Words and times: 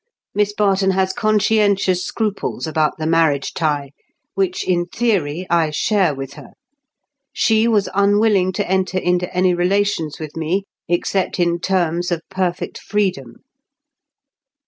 Miss 0.33 0.51
Barton 0.51 0.89
has 0.97 1.13
conscientious 1.13 2.03
scruples 2.03 2.65
about 2.65 2.97
the 2.97 3.05
marriage 3.05 3.53
tie, 3.53 3.91
which 4.33 4.63
in 4.67 4.87
theory 4.87 5.45
I 5.47 5.69
share 5.69 6.15
with 6.15 6.33
her; 6.33 6.53
she 7.31 7.67
was 7.67 7.87
unwilling 7.93 8.51
to 8.53 8.67
enter 8.67 8.97
into 8.97 9.31
any 9.31 9.53
relations 9.53 10.19
with 10.19 10.35
me 10.35 10.63
except 10.87 11.39
in 11.39 11.59
terms 11.59 12.11
of 12.11 12.23
perfect 12.31 12.79
freedom." 12.79 13.43